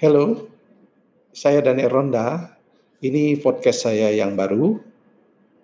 [0.00, 0.48] Halo,
[1.28, 2.56] saya Daniel Ronda.
[3.04, 4.80] Ini podcast saya yang baru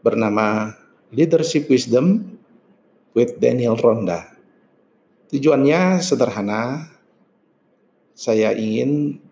[0.04, 0.77] bernama
[1.09, 2.37] Leadership Wisdom
[3.17, 4.37] with Daniel Ronda.
[5.33, 6.85] Tujuannya sederhana,
[8.12, 9.25] saya ingin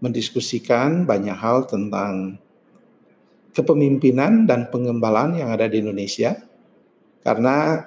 [0.00, 2.40] mendiskusikan banyak hal tentang
[3.52, 6.40] kepemimpinan dan pengembalaan yang ada di Indonesia.
[7.20, 7.84] Karena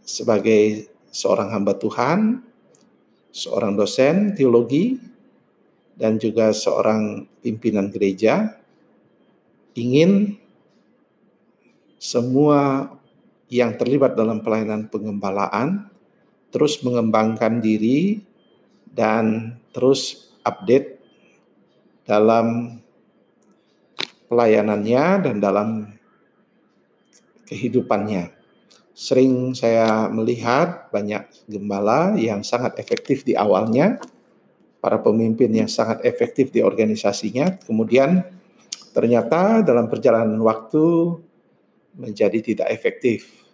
[0.00, 2.48] sebagai seorang hamba Tuhan,
[3.36, 4.96] seorang dosen teologi,
[5.96, 8.56] dan juga seorang pimpinan gereja,
[9.76, 10.40] ingin
[11.96, 12.92] semua
[13.48, 15.88] yang terlibat dalam pelayanan pengembalaan
[16.52, 18.20] terus mengembangkan diri
[18.92, 20.96] dan terus update
[22.08, 22.78] dalam
[24.28, 25.68] pelayanannya dan dalam
[27.48, 28.35] kehidupannya.
[28.96, 34.00] Sering saya melihat banyak gembala yang sangat efektif di awalnya,
[34.80, 38.24] para pemimpin yang sangat efektif di organisasinya, kemudian
[38.96, 41.12] ternyata dalam perjalanan waktu
[41.92, 43.44] menjadi tidak efektif.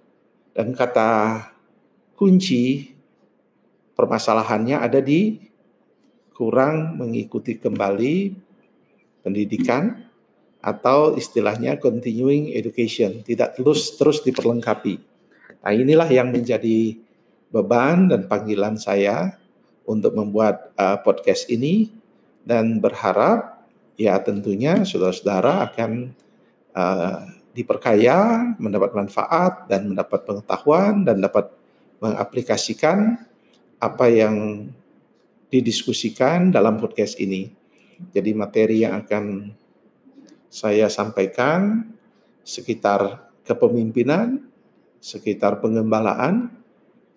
[0.55, 1.43] Dan kata
[2.15, 2.95] kunci
[3.99, 5.43] permasalahannya ada di
[6.31, 8.15] kurang mengikuti kembali
[9.27, 10.07] pendidikan
[10.63, 15.12] atau istilahnya continuing education, tidak terus terus diperlengkapi.
[15.63, 16.99] Nah, inilah yang menjadi
[17.55, 19.39] beban dan panggilan saya
[19.87, 21.91] untuk membuat uh, podcast ini
[22.43, 23.63] dan berharap
[23.95, 26.11] ya tentunya saudara-saudara akan
[26.75, 27.19] uh,
[27.53, 31.53] diperkaya, mendapat manfaat dan mendapat pengetahuan dan dapat
[32.01, 33.21] mengaplikasikan
[33.79, 34.67] apa yang
[35.53, 37.53] didiskusikan dalam podcast ini.
[38.11, 39.53] Jadi materi yang akan
[40.49, 41.93] saya sampaikan
[42.43, 44.52] sekitar kepemimpinan,
[45.03, 46.55] sekitar pengembalaan,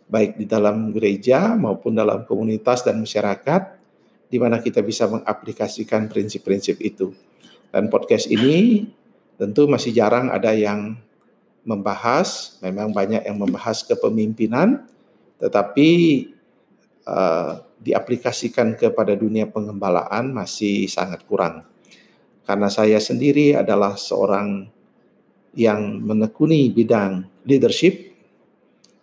[0.09, 3.77] baik di dalam gereja maupun dalam komunitas dan masyarakat,
[4.25, 7.13] di mana kita bisa mengaplikasikan prinsip-prinsip itu.
[7.69, 8.89] Dan podcast ini
[9.37, 10.97] tentu masih jarang ada yang
[11.61, 14.85] membahas, memang banyak yang membahas kepemimpinan,
[15.37, 15.89] tetapi
[17.05, 21.69] uh, diaplikasikan kepada dunia pengembalaan masih sangat kurang.
[22.45, 24.69] Karena saya sendiri adalah seorang
[25.57, 28.11] yang menekuni bidang leadership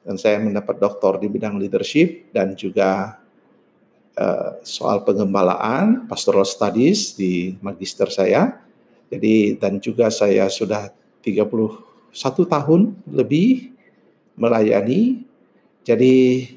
[0.03, 3.23] dan saya mendapat doktor di bidang leadership dan juga
[4.19, 8.59] uh, soal pengembalaan pastoral studies di magister saya.
[9.09, 10.91] Jadi dan juga saya sudah
[11.23, 11.79] 31
[12.27, 13.71] tahun lebih
[14.35, 15.23] melayani.
[15.87, 16.49] Jadi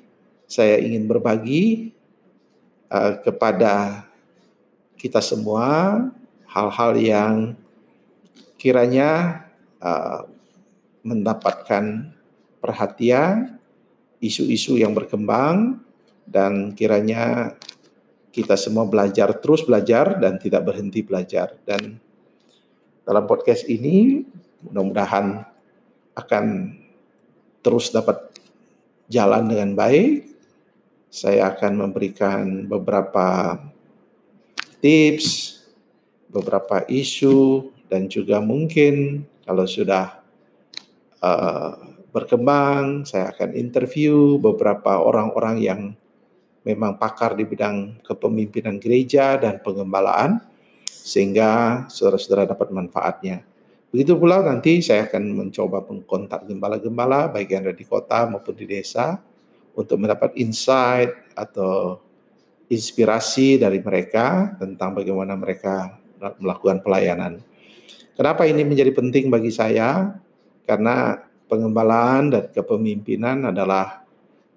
[0.50, 1.94] saya ingin berbagi
[2.90, 4.06] uh, kepada
[4.98, 6.02] kita semua
[6.50, 7.36] hal-hal yang
[8.58, 9.46] kiranya
[9.86, 10.35] Uh,
[11.06, 12.10] mendapatkan
[12.58, 13.62] perhatian,
[14.18, 15.86] isu-isu yang berkembang,
[16.26, 17.54] dan kiranya
[18.34, 21.54] kita semua belajar terus belajar dan tidak berhenti belajar.
[21.62, 22.02] Dan
[23.06, 24.26] dalam podcast ini
[24.66, 25.46] mudah-mudahan
[26.18, 26.46] akan
[27.62, 28.18] terus dapat
[29.06, 30.34] jalan dengan baik.
[31.14, 33.56] Saya akan memberikan beberapa
[34.84, 35.62] tips,
[36.28, 40.25] beberapa isu, dan juga mungkin kalau sudah
[41.26, 41.74] uh,
[42.14, 45.82] berkembang, saya akan interview beberapa orang-orang yang
[46.62, 50.38] memang pakar di bidang kepemimpinan gereja dan pengembalaan,
[50.86, 53.42] sehingga saudara-saudara dapat manfaatnya.
[53.94, 58.66] Begitu pula nanti saya akan mencoba mengkontak gembala-gembala, baik yang ada di kota maupun di
[58.66, 59.22] desa,
[59.76, 62.00] untuk mendapat insight atau
[62.72, 66.00] inspirasi dari mereka tentang bagaimana mereka
[66.42, 67.44] melakukan pelayanan.
[68.16, 70.16] Kenapa ini menjadi penting bagi saya?
[70.66, 71.16] Karena
[71.46, 74.06] pengembalaan dan kepemimpinan adalah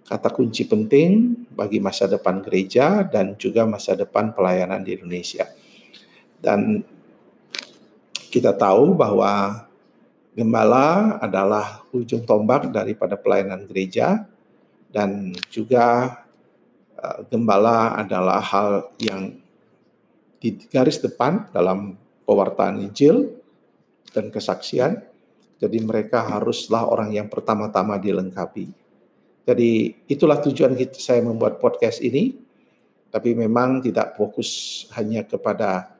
[0.09, 5.45] kata kunci penting bagi masa depan gereja dan juga masa depan pelayanan di Indonesia.
[6.41, 6.81] Dan
[8.33, 9.65] kita tahu bahwa
[10.33, 14.25] gembala adalah ujung tombak daripada pelayanan gereja
[14.89, 16.17] dan juga
[16.97, 19.35] uh, gembala adalah hal yang
[20.39, 23.35] di garis depan dalam pewartaan Injil
[24.15, 25.08] dan kesaksian.
[25.59, 28.71] Jadi mereka haruslah orang yang pertama-tama dilengkapi.
[29.43, 32.39] Jadi itulah tujuan saya membuat podcast ini.
[33.09, 35.97] Tapi memang tidak fokus hanya kepada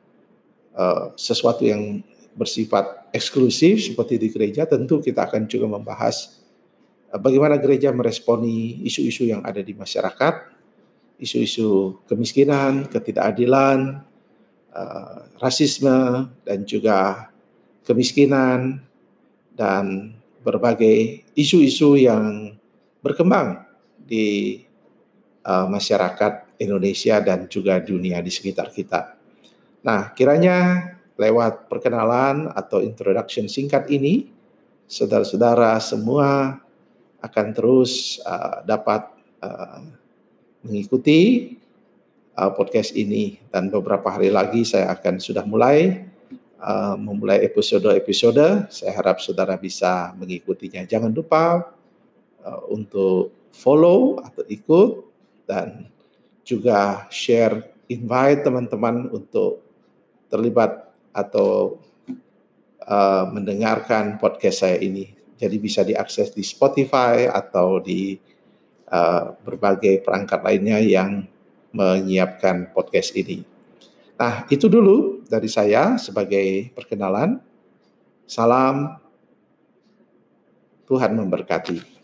[0.77, 2.05] uh, sesuatu yang
[2.37, 4.69] bersifat eksklusif seperti di gereja.
[4.69, 6.39] Tentu kita akan juga membahas
[7.09, 10.53] uh, bagaimana gereja meresponi isu-isu yang ada di masyarakat,
[11.17, 14.05] isu-isu kemiskinan, ketidakadilan,
[14.71, 17.27] uh, rasisme, dan juga
[17.89, 18.85] kemiskinan,
[19.59, 22.55] dan berbagai isu-isu yang
[23.03, 23.67] berkembang
[23.99, 24.63] di
[25.43, 29.19] uh, masyarakat Indonesia dan juga dunia di sekitar kita.
[29.83, 30.87] Nah, kiranya
[31.19, 34.31] lewat perkenalan atau introduction singkat ini,
[34.87, 36.59] saudara-saudara semua
[37.19, 39.11] akan terus uh, dapat
[39.43, 39.83] uh,
[40.63, 41.51] mengikuti
[42.39, 46.07] uh, podcast ini dan beberapa hari lagi saya akan sudah mulai
[46.59, 48.69] uh, memulai episode-episode.
[48.69, 50.83] Saya harap saudara bisa mengikutinya.
[50.85, 51.73] Jangan lupa
[52.43, 54.89] uh, untuk follow atau ikut
[55.49, 55.89] dan
[56.45, 59.65] juga share invite teman-teman untuk
[60.29, 61.81] terlibat atau
[62.85, 65.09] uh, mendengarkan podcast saya ini.
[65.39, 68.19] Jadi bisa diakses di Spotify atau di
[68.91, 71.25] uh, berbagai perangkat lainnya yang
[71.71, 73.45] menyiapkan podcast ini.
[74.19, 77.37] Nah, itu dulu dari saya sebagai perkenalan.
[78.25, 78.97] Salam
[80.89, 81.98] Tuhan memberkati.